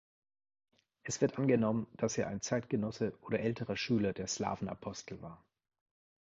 [1.03, 5.45] Es wird angenommen, dass er ein Zeitgenosse oder älterer Schüler der Slawenapostel war.